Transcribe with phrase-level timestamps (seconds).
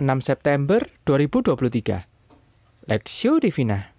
[0.00, 2.88] 6 September 2023.
[2.88, 3.92] Lexio Divina.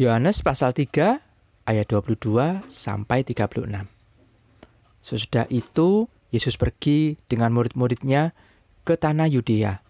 [0.00, 1.20] Yohanes pasal 3
[1.68, 3.84] ayat 22 sampai 36.
[5.04, 8.32] Sesudah itu Yesus pergi dengan murid-muridnya
[8.88, 9.84] ke tanah Yudea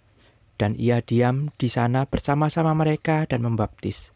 [0.59, 4.11] dan ia diam di sana bersama-sama mereka dan membaptis.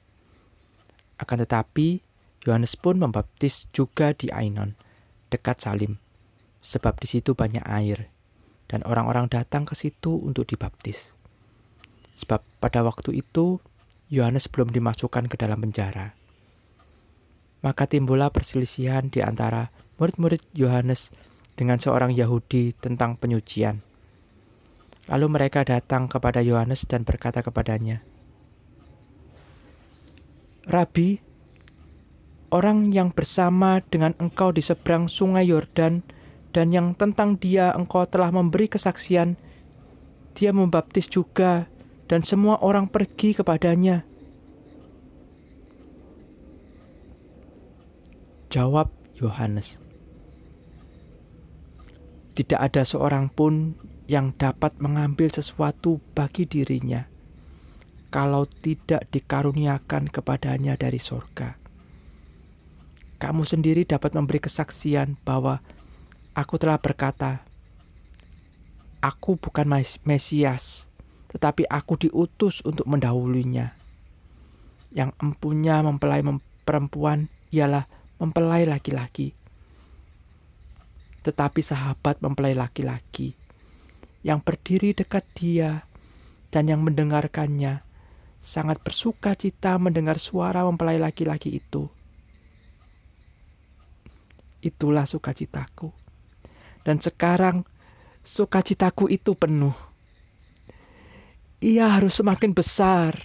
[1.23, 2.03] Akan tetapi
[2.43, 4.75] Yohanes pun membaptis juga di Ainon,
[5.31, 6.03] dekat Salim,
[6.59, 8.11] sebab di situ banyak air
[8.69, 11.13] dan orang-orang datang ke situ untuk dibaptis.
[12.14, 13.61] Sebab pada waktu itu
[14.09, 16.14] Yohanes belum dimasukkan ke dalam penjara.
[17.64, 21.08] Maka timbullah perselisihan di antara murid-murid Yohanes
[21.57, 23.81] dengan seorang Yahudi tentang penyucian.
[25.08, 28.00] Lalu mereka datang kepada Yohanes dan berkata kepadanya,
[30.69, 31.21] "Rabi,
[32.55, 36.06] orang yang bersama dengan engkau di seberang Sungai Yordan
[36.55, 39.34] dan yang tentang dia engkau telah memberi kesaksian,
[40.39, 41.67] dia membaptis juga,
[42.06, 44.06] dan semua orang pergi kepadanya.
[48.55, 49.82] Jawab Yohanes,
[52.38, 53.75] "Tidak ada seorang pun
[54.06, 57.10] yang dapat mengambil sesuatu bagi dirinya."
[58.14, 61.58] kalau tidak dikaruniakan kepadanya dari sorga.
[63.19, 65.58] Kamu sendiri dapat memberi kesaksian bahwa
[66.34, 67.46] Aku telah berkata,
[68.98, 69.70] Aku bukan
[70.02, 70.91] Mesias,
[71.30, 73.78] tetapi aku diutus untuk mendahulunya.
[74.91, 76.26] Yang empunya mempelai
[76.66, 77.86] perempuan ialah
[78.18, 79.30] mempelai laki-laki.
[81.22, 83.38] Tetapi sahabat mempelai laki-laki
[84.26, 85.86] yang berdiri dekat dia
[86.50, 87.86] dan yang mendengarkannya
[88.42, 91.86] sangat bersuka cita mendengar suara mempelai laki-laki itu.
[94.64, 96.03] Itulah sukacitaku
[96.84, 97.64] dan sekarang
[98.22, 99.74] sukacitaku itu penuh.
[101.64, 103.16] Ia harus semakin besar,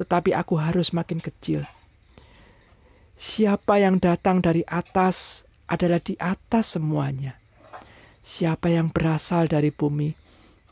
[0.00, 1.68] tetapi aku harus makin kecil.
[3.12, 7.38] Siapa yang datang dari atas adalah di atas semuanya.
[8.24, 10.16] Siapa yang berasal dari bumi,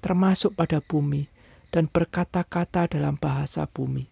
[0.00, 1.28] termasuk pada bumi,
[1.70, 4.08] dan berkata-kata dalam bahasa bumi.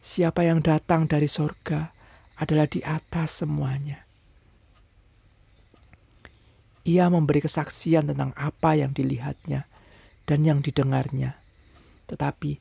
[0.00, 1.92] Siapa yang datang dari sorga
[2.40, 4.09] adalah di atas semuanya.
[6.90, 9.70] Ia memberi kesaksian tentang apa yang dilihatnya
[10.26, 11.38] dan yang didengarnya.
[12.10, 12.58] Tetapi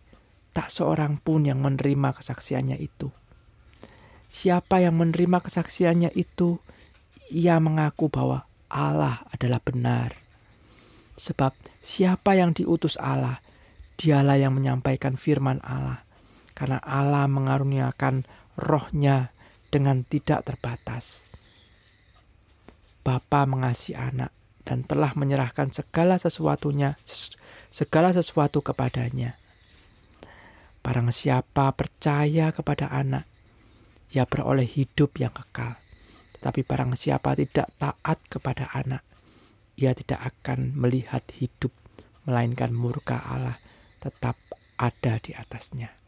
[0.53, 3.09] tak seorang pun yang menerima kesaksiannya itu.
[4.29, 6.61] Siapa yang menerima kesaksiannya itu,
[7.33, 10.13] ia mengaku bahwa Allah adalah benar.
[11.17, 13.41] Sebab siapa yang diutus Allah,
[13.97, 16.05] dialah yang menyampaikan firman Allah.
[16.53, 19.33] Karena Allah mengaruniakan rohnya
[19.73, 21.25] dengan tidak terbatas.
[23.09, 24.29] Bapa mengasihi anak
[24.61, 26.93] dan telah menyerahkan segala sesuatunya
[27.73, 29.33] segala sesuatu kepadanya.
[30.85, 33.25] Barang siapa percaya kepada anak,
[34.13, 35.81] ia beroleh hidup yang kekal.
[36.37, 39.01] Tetapi barang siapa tidak taat kepada anak,
[39.73, 41.73] ia tidak akan melihat hidup,
[42.29, 43.57] melainkan murka Allah
[44.05, 44.37] tetap
[44.77, 45.98] ada di atasnya.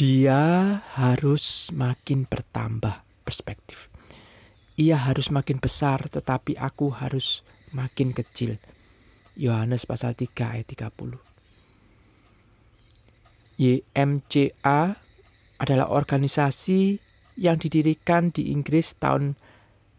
[0.00, 3.92] Dia harus makin bertambah perspektif.
[4.80, 7.44] Ia harus makin besar tetapi aku harus
[7.76, 8.56] makin kecil.
[9.36, 11.20] Yohanes pasal 3 ayat 30.
[13.60, 14.96] YMCA
[15.60, 16.96] adalah organisasi
[17.36, 19.36] yang didirikan di Inggris tahun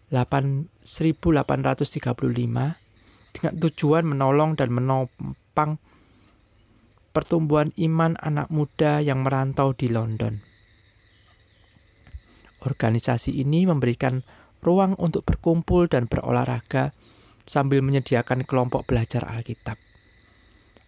[0.09, 0.97] 1835
[3.37, 5.77] dengan tujuan menolong dan menopang
[7.11, 10.39] pertumbuhan iman anak muda yang merantau di London.
[12.63, 14.23] Organisasi ini memberikan
[14.61, 16.93] ruang untuk berkumpul dan berolahraga
[17.49, 19.75] sambil menyediakan kelompok belajar Alkitab.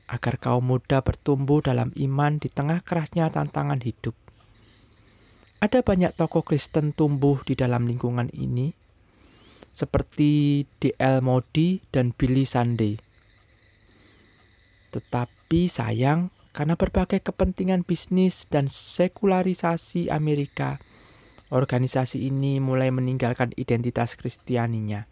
[0.07, 4.13] Agar kaum muda bertumbuh dalam iman di tengah kerasnya tantangan hidup.
[5.63, 8.75] Ada banyak tokoh Kristen tumbuh di dalam lingkungan ini,
[9.71, 11.23] seperti D.L.
[11.23, 12.99] Moody dan Billy Sunday.
[14.93, 20.81] Tetapi tapi sayang, karena berbagai kepentingan bisnis dan sekularisasi Amerika,
[21.53, 25.05] organisasi ini mulai meninggalkan identitas Kristianinya.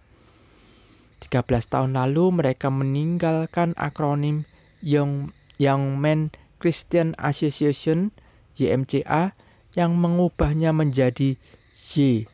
[1.21, 4.49] 13 tahun lalu mereka meninggalkan akronim
[4.81, 5.29] Young,
[5.61, 8.09] Young Men Christian Association
[8.57, 9.37] YMCA
[9.77, 11.37] yang mengubahnya menjadi
[11.77, 12.25] Y.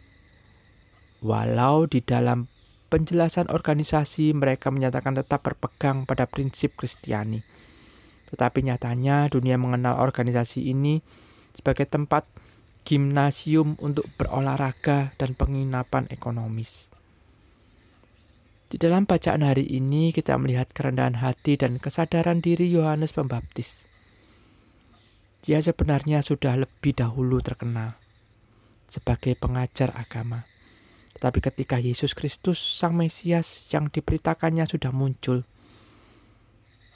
[1.19, 2.47] Walau di dalam
[2.87, 7.43] penjelasan organisasi mereka menyatakan tetap berpegang pada prinsip Kristiani.
[8.27, 10.99] Tetapi nyatanya dunia mengenal organisasi ini
[11.55, 12.27] sebagai tempat
[12.87, 16.87] gimnasium untuk berolahraga dan penginapan ekonomis.
[18.67, 23.87] Di dalam bacaan hari ini kita melihat kerendahan hati dan kesadaran diri Yohanes Pembaptis.
[25.47, 27.95] Dia sebenarnya sudah lebih dahulu terkenal
[28.91, 30.43] sebagai pengajar agama.
[31.17, 35.49] Tetapi ketika Yesus Kristus, Sang Mesias yang diberitakannya sudah muncul,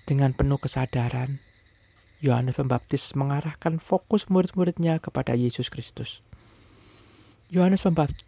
[0.06, 1.42] dengan penuh kesadaran,
[2.22, 6.22] Yohanes Pembaptis mengarahkan fokus murid-muridnya kepada Yesus Kristus.
[7.50, 7.82] Yohanes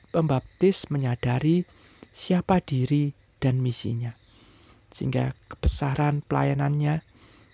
[0.10, 1.70] Pembaptis menyadari
[2.10, 4.18] siapa diri dan misinya,
[4.90, 7.06] sehingga kebesaran pelayanannya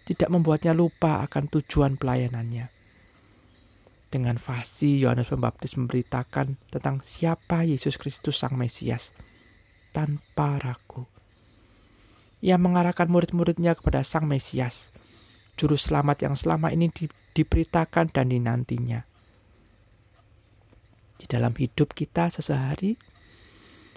[0.08, 2.79] tidak membuatnya lupa akan tujuan pelayanannya.
[4.10, 9.14] Dengan fasih, Yohanes Pembaptis memberitakan tentang siapa Yesus Kristus Sang Mesias
[9.94, 11.06] tanpa ragu.
[12.42, 14.90] Ia mengarahkan murid-muridnya kepada Sang Mesias,
[15.62, 17.06] Juru Selamat yang selama ini di,
[17.38, 19.06] diberitakan dan dinantinya.
[21.20, 22.98] Di dalam hidup kita sesehari,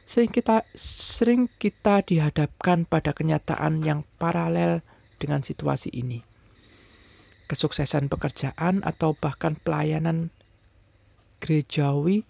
[0.04, 4.84] sering kita sering kita dihadapkan pada kenyataan yang paralel
[5.16, 6.31] dengan situasi ini.
[7.52, 10.32] Kesuksesan pekerjaan atau bahkan pelayanan
[11.44, 12.24] gerejawi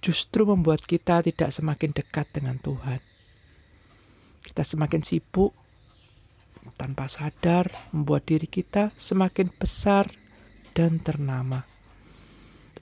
[0.00, 3.04] justru membuat kita tidak semakin dekat dengan Tuhan.
[4.40, 5.52] Kita semakin sibuk
[6.80, 10.08] tanpa sadar membuat diri kita semakin besar
[10.72, 11.68] dan ternama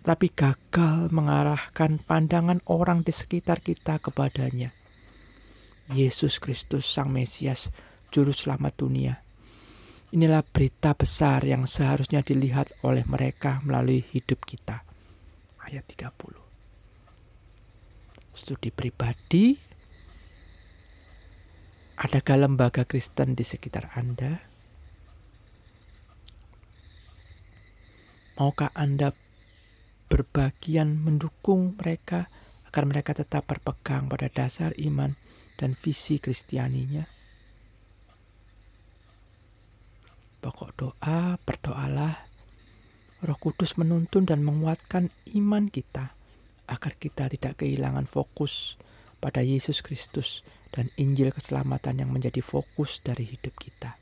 [0.03, 4.75] tetapi gagal mengarahkan pandangan orang di sekitar kita kepadanya.
[5.95, 7.71] Yesus Kristus, Sang Mesias,
[8.11, 9.23] Juru Selamat dunia.
[10.13, 14.85] Inilah berita besar yang seharusnya dilihat oleh mereka melalui hidup kita.
[15.65, 16.37] Ayat 30.
[18.37, 19.57] Studi pribadi,
[21.97, 24.37] adakah lembaga Kristen di sekitar Anda?
[28.37, 29.17] Maukah Anda
[30.13, 32.29] berbagian mendukung mereka
[32.69, 35.17] agar mereka tetap berpegang pada dasar iman
[35.57, 37.22] dan visi Kristianinya.
[40.43, 42.27] Pokok doa, berdoalah,
[43.23, 46.11] Roh Kudus menuntun dan menguatkan iman kita
[46.67, 48.75] agar kita tidak kehilangan fokus
[49.23, 50.43] pada Yesus Kristus
[50.75, 54.02] dan Injil keselamatan yang menjadi fokus dari hidup kita.